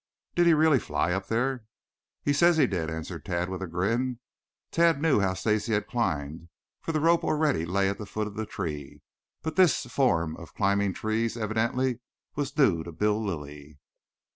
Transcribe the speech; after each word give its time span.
Did 0.33 0.47
he 0.47 0.55
really 0.55 0.79
fly 0.79 1.11
up 1.13 1.27
there?" 1.27 1.63
"He 2.23 2.33
says 2.33 2.57
he 2.57 2.65
did," 2.65 2.89
answered 2.89 3.23
Tad 3.23 3.49
with 3.49 3.61
a 3.61 3.67
grin. 3.67 4.17
Tad 4.71 4.99
knew 4.99 5.19
how 5.19 5.35
Stacy 5.35 5.73
had 5.73 5.85
climbed, 5.85 6.49
for 6.81 6.91
the 6.91 6.99
rope 6.99 7.23
already 7.23 7.67
lay 7.67 7.87
at 7.87 7.99
the 7.99 8.07
foot 8.07 8.25
of 8.25 8.33
the 8.35 8.47
tree, 8.47 9.03
but 9.43 9.57
this 9.57 9.83
form 9.85 10.35
of 10.37 10.55
climbing 10.55 10.93
trees 10.95 11.37
evidently 11.37 11.99
was 12.35 12.57
new 12.57 12.81
to 12.81 12.91
Bill 12.91 13.23
Lilly. 13.23 13.77